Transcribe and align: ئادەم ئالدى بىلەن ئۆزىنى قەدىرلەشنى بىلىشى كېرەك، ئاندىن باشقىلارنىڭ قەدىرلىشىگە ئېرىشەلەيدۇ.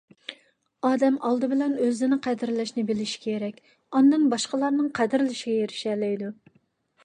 ئادەم 0.87 1.19
ئالدى 1.27 1.49
بىلەن 1.51 1.75
ئۆزىنى 1.87 2.17
قەدىرلەشنى 2.29 2.85
بىلىشى 2.89 3.21
كېرەك، 3.27 3.61
ئاندىن 3.99 4.27
باشقىلارنىڭ 4.35 4.91
قەدىرلىشىگە 5.01 5.59
ئېرىشەلەيدۇ. 5.63 6.37